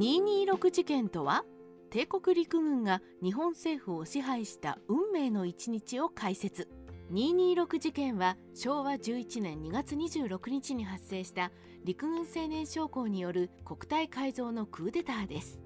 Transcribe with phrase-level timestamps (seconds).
[0.00, 1.44] 226事件とは
[1.90, 6.70] 帝国陸軍が日本政府を支配した運命の一日を解説。
[7.12, 11.52] 226事件は昭和11年2月26日に発生した
[11.84, 15.60] 陸軍青年将校による国体改造のクーデターです。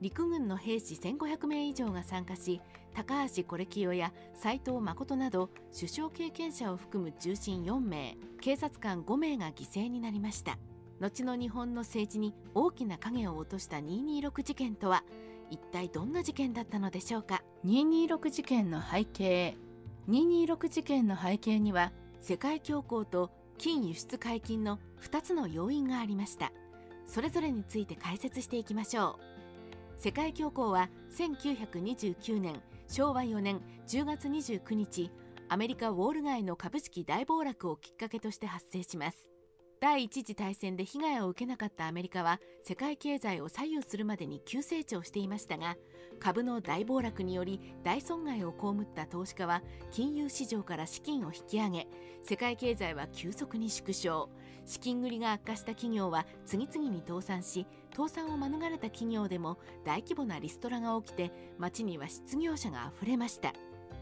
[0.00, 2.60] 陸軍の兵士1500名以上が参加し
[2.92, 10.58] 高橋是清や斉藤誠など首相経験者を含む重臣4名警察官5名が犠牲になりました。
[11.00, 15.02] 後の日本の政治に大きな影を落とした226事件とは
[15.50, 19.56] 一体どんな事件だったのでしょうか？226事件の背景。
[20.08, 26.52] 226事件の背景には世界恐慌と金輸出解禁の2つの要因がありました。
[27.06, 30.00] それぞれについて解説していきましょう。
[30.00, 35.10] 世界恐慌は1929年昭和4年10月29日
[35.48, 39.30] アメリカウォール街の株式大暴落をきっかけとして発生します。
[39.80, 45.76] 第一次大戦で被害を受けなかったアメリカは世界経済を左右するまでに急成長していましたが
[46.18, 51.88] 株の大暴落により大損害を被った投資家は金融市場から資金を引き上げ
[52.22, 54.28] 世界経済は急速に縮小。
[54.66, 63.54] 資金繰りが悪化した企業は次々に倒産し倒産を免れた企業でも大規模なリストラが起きて街には失業者があふれました。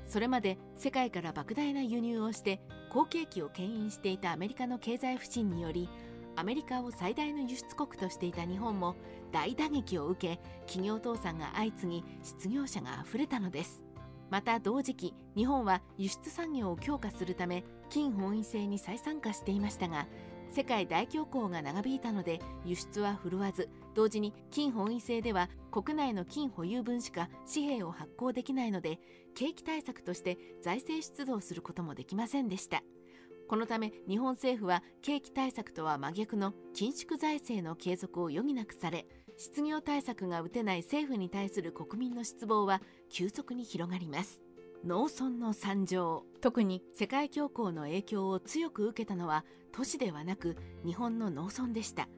[0.09, 5.89] それまで世界から莫大な輸入をして好景気を牽引していたアメリカの経済不振により
[6.34, 8.97] アメリカを最大の輸出国としていた日本も
[9.33, 13.83] 大打撃を受け企業倒産が相次ぎ失業者があふれたのです。
[14.31, 20.06] また同時期日本は輸出産業を強化するため金本位制に再参加していましたが
[20.50, 23.69] 世界大恐慌が長引いたので輸出は振るわず
[23.99, 29.01] 同時に金本位制では国内の金保有分しか紙幣を発行できないので
[29.35, 32.85] 景気対策として財政出動することもできませんでした。
[33.49, 39.05] このため日本政府は景気対策とは真逆の緊縮財政の継続を余儀なくされ
[39.37, 44.41] 失業対策が打てない政府に対する国民の失望は急速に広がります。
[44.84, 46.22] 農村の惨状。
[46.41, 50.56] 特に世界恐慌の影響を強く受けたのは都市ではなく
[50.87, 52.09] 日本の農村でした。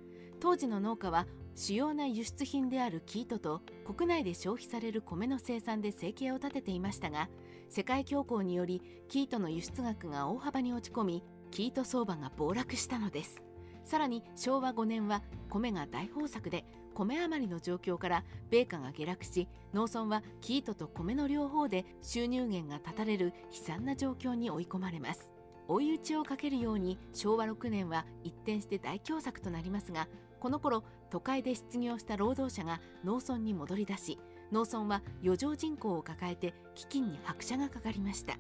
[0.40, 7.28] 当時の農家は主要な輸出品である生糸と国内で消費される米の生産で生計を立てていましたが
[7.68, 13.42] 世界恐慌により生糸の輸出額が大幅に落ち込み生糸相場が暴落したのです。
[13.84, 25.30] さらに昭和5年は米が大豊作で米余りの状況から米価が下落し農村は生糸と米の両方で収入源が断たれる悲惨な状況に追い込まれます。
[25.66, 30.08] 追い打ちをかけるように昭和6年は一転して大凶作となりますが
[30.40, 34.18] この頃都会で失業した労働者が農村に戻り出し
[34.50, 38.38] 農村は余剰人口を抱えて飢饉に拍車がかかりました。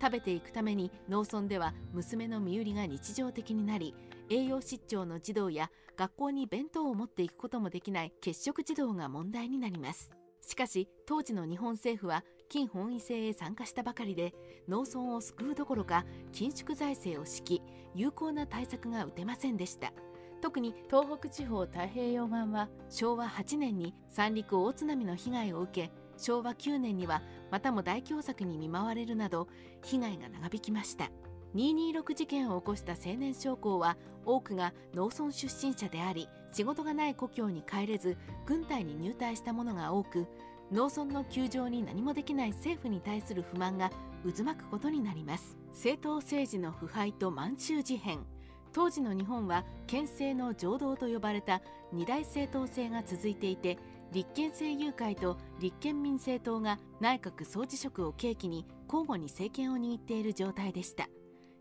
[0.00, 3.94] 食べていくために農村では娘の身売りが日常的になり
[4.28, 10.10] 栄養失調の児童や学校に弁当を持っていくこともできない欠食児童が問題になります。
[10.40, 14.34] しかし当時の日本政府は金本位制へ参加したばかりで
[14.68, 17.62] 農村を救うどころか緊縮財政を敷き
[17.94, 19.92] 有効な対策が打てませんでした。
[20.44, 29.48] 特に東北地方太平洋岸は昭和8年に三陸大津波の被害を受け昭和9年にはまたも大凶作に見舞われるなど
[29.82, 31.10] 被害が長引きました。
[31.54, 33.96] 226事件を起こした青年将校は
[34.26, 40.26] 多くが農村出身者であり仕事がない故郷に帰れず軍隊に入隊した者が多く
[40.70, 43.90] 農村の窮状に何もできない政府に対する不満が
[44.36, 45.56] 渦巻くことになります。
[45.68, 48.33] 政党政治の腐敗と満州事変。
[48.74, 51.62] 当時の日本は憲政の浄土と呼ばれた
[51.92, 53.78] 二大政党制が続いていて
[54.12, 61.08] 立憲政友会と立憲民政党が内閣総辞職を契機に交互に政権を握っている状態でした。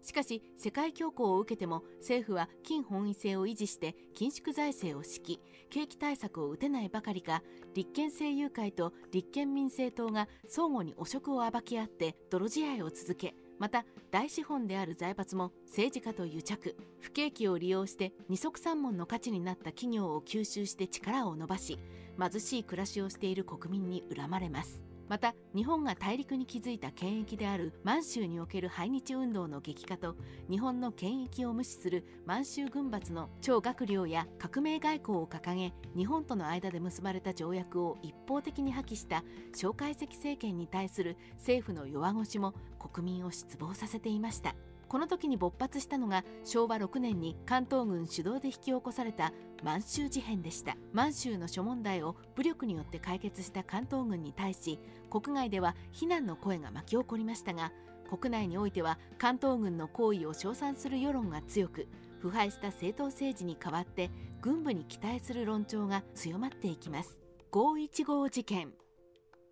[0.03, 7.41] しかし世界恐慌を受けても政府は金本位制を維持して緊縮財政を敷き景気対策を打てないばかりか
[7.73, 21.79] 立憲政友会と立憲民政党が相互に汚職を暴き合って泥仕合を続けまた大資本である財閥も政治家と癒着不景気を利用して二足三門の価値になった企業を吸収して力を伸ばし
[22.19, 24.92] 貧しい暮らしをしている国民に恨まれます。
[25.13, 30.15] また日本が大陸に築いた権益である満州における排日運動の激化と
[30.49, 39.23] 日本の権益を無視する満州軍閥の超学領や革命外交を掲げ日本との間で結ばれた条約を一方的に破棄した
[39.55, 44.55] 蒋介石政権に対する政府の弱腰も国民を失望させていました。
[44.93, 49.33] この時に勃発したのが昭和6年に関東軍主導で引き起こされた
[49.63, 50.75] 満州事変でした。
[50.91, 54.79] 満州の諸問題を武力によって解決した関東軍に対し
[55.09, 57.71] 国外では非難の声が巻き起こりましたが
[58.09, 61.87] 国内においては関東軍の行為を称賛する世論が強く
[62.19, 64.11] 腐敗した政党政治に代わって
[64.41, 67.17] 軍部に期待する論調が強まっていきます。
[67.51, 68.82] 515事件。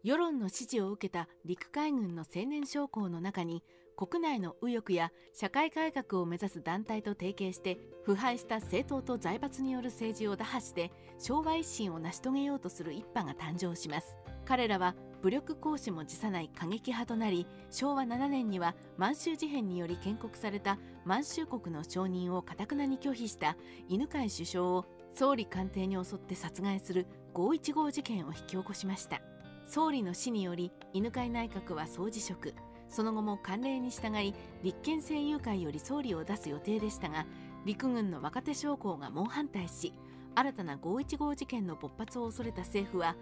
[0.04, 3.64] 世論の支持を受けた陸海軍の青年将校の中に
[3.96, 14.18] 国内の右翼や社会改革を目指す団体と提携して腐敗した政党と財閥による政治を打破して昭和一新を成し遂げようとする一派が誕生します。
[14.44, 23.56] 彼らは武力行使も辞さない過激派となり昭和7年には満州事変により建国された満州国の承認をかたくなに拒否した
[23.88, 29.22] 犬飼首相を総理官邸に襲って殺害する五一号事件を引き起こしました。
[29.66, 32.54] 総理の死により犬飼内閣は総辞職。
[32.92, 37.26] その後も慣例に従い立憲政友会より総理を出す予定でしたが
[37.66, 39.94] 陸軍の若手将校が猛反対し
[40.36, 43.16] 新たな五一号事件の勃発を恐れた政府は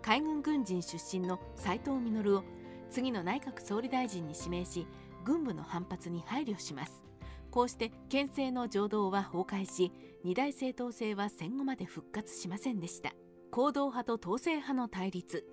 [0.00, 2.44] 海軍軍人出身の斉藤実を
[2.88, 4.86] 次の内閣総理大臣に指名し
[5.24, 7.02] 軍部の反発に配慮します。
[7.50, 9.90] こうして県政の情動は崩壊し
[10.22, 13.12] 二大政党制は戦後まで復活しませんでした。
[13.50, 15.44] 行動派と統制派の対立。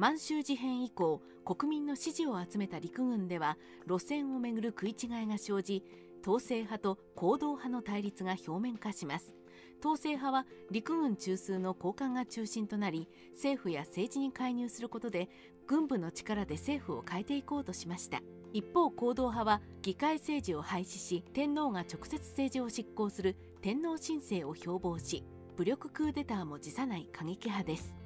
[0.00, 5.84] 満州事変以降国民の支持を集めた陸軍では路線をめぐる食い違いが生じ
[6.22, 9.34] 統制派と行動派の対立が表面化します。
[9.80, 15.28] 統制派は陸軍中枢の高官が中心となり政府や政治に介入することで
[15.66, 18.22] 軍部の力で政府を変えていこうとしました。
[18.54, 25.24] 一方行動派は議会政治を廃止し天皇が直接政治を執行する天皇申請を標榜し
[25.58, 27.99] 武力クーデターも辞さない過激派です。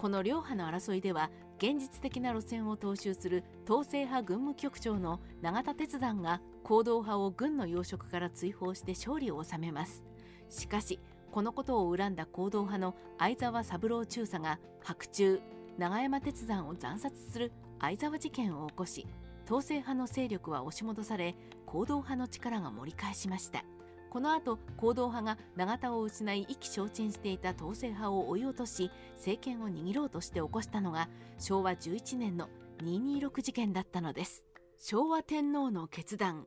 [0.00, 10.02] この両派の争いでは現実的な路線を踏襲する統制派軍務局長の永田鉄山が行動派を軍の要職から追放して勝利を収めます。
[10.48, 11.00] しかし
[11.30, 15.42] このことを恨んだ行動派の相沢三郎中佐が白昼
[15.76, 19.06] 永山鉄山を惨殺する相沢事件を起こし
[19.44, 21.34] 統制派の勢力は押し戻され
[21.66, 23.64] 行動派の力が盛り返しました。
[24.10, 31.08] この後行動派が永田を失い意気消沈していた統制派を追い落とし政権を握ろうとして起こしたのが
[31.38, 32.48] 昭和11年の
[32.82, 34.44] 226事件だったのです。
[34.78, 36.46] 昭和天皇の決断。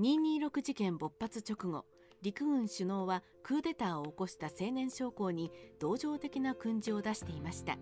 [0.00, 1.84] 226事件勃発直後
[2.22, 7.78] 陸軍首脳はクーデターを起こした青年将校に同情的な訓示を出していました。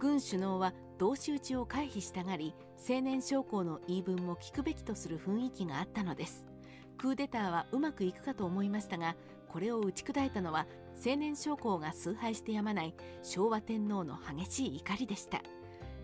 [0.00, 2.54] 軍首脳は同士討ちを回避したがり
[2.88, 6.47] 青年将校の言い分も聞くべきとする雰囲気があったのです。
[6.98, 9.14] クーデターはうまくいくかと思いましたが
[9.48, 10.66] これを打ち砕いたのは
[11.04, 15.40] 青年将校が崇拝してやまない昭和天皇の激しい怒りでした。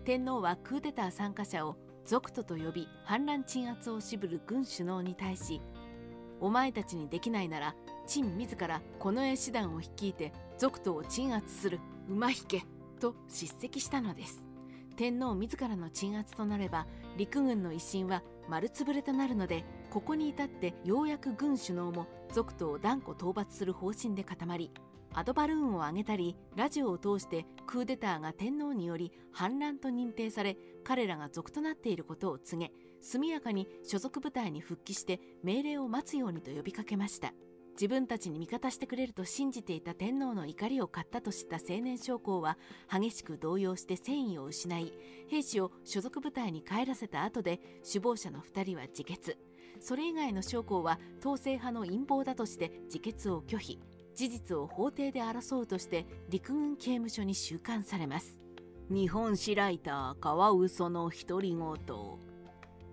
[0.05, 1.75] 天皇はクーデター参加者を
[2.05, 5.61] 族徒と呼び反乱鎮圧を渋る軍首脳に対し
[6.39, 7.75] お前たちにできないなら
[8.05, 12.63] 陳自らこの絵師団を率いて族徒を鎮圧する馬引け
[12.99, 14.43] と叱責したのです。
[14.95, 16.87] 天皇自らの鎮圧となれば
[17.17, 19.65] 陸軍の威信は丸つぶれとなるので
[19.95, 24.69] ここに至ってようやく軍首脳も族徒を断固討伐する方針で固まり
[25.13, 37.31] アドバルーンを上げたりラジオを通してクーデターが天皇により反乱と認定され彼らが族となっていることを告げ速やかに所属部隊に復帰して命令を待つようにと呼びかけました。
[37.75, 42.57] 自分たちに味方してくれると信じていた天皇の怒りを買ったと知った青年将校は
[42.89, 44.93] 激しく動揺して戦意を失い
[45.27, 49.37] 兵士を所属部隊に帰らせた後で首謀者の2人は自決。
[49.79, 53.79] それ以外の将校は統制派の陰謀だとして自決を拒否
[54.15, 58.39] 事実を法廷で争うとして陸軍刑務所に収監されます。
[58.89, 61.59] 日本史ライターカワウソの独り言。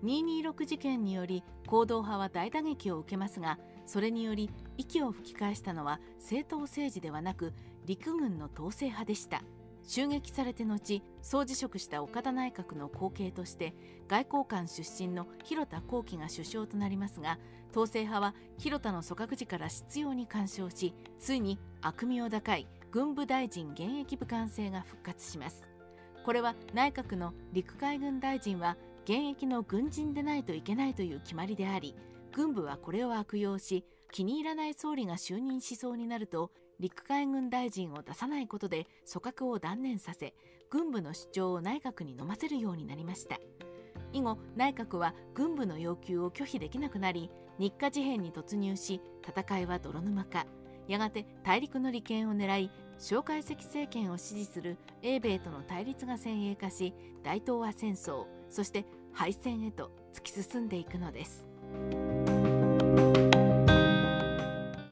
[0.03, 7.53] 226事件により行動派は大打撃を受けますがそれにより息を吹き返したのは政党政治ではなく
[7.85, 9.43] 陸軍の統制派でした。
[9.85, 13.73] 襲撃されて後総辞職した岡田内閣の後継として
[14.07, 17.37] 外交官出身の広田光輝が首相となりますが
[17.71, 25.67] 統制派は広田の組閣時から執拗に干渉しついに悪名高い軍部大臣現役武官制が復活します。
[26.23, 31.95] これは内閣の陸海軍大臣は現役の軍人でないといけないという決まりであり
[32.31, 40.33] 軍部はこれを悪用し気に入らない総理が就任しそうになると陸海軍大臣を出さないことで組閣を断念させ
[40.69, 43.39] 軍部の主張を内閣に飲ませるようになりました
[44.11, 50.45] 以後内閣は軍部の要求を拒否できなくなり日華事変に突入し戦いは泥沼化
[50.87, 61.45] やがて大陸の利権を狙い蒋介石政権を支持する英米との対立が先鋭化し大東亜戦争そして敗戦へと突き進んでいくのです。